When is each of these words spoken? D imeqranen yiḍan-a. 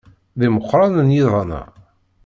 D 0.39 0.41
imeqranen 0.47 1.09
yiḍan-a. 1.15 1.61